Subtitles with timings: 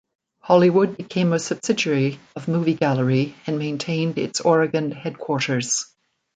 [0.39, 5.93] Hollywood became a subsidiary of Movie Gallery and maintained its Oregon headquarters.